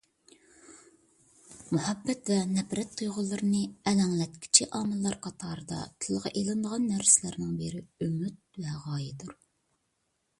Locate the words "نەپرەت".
2.53-2.95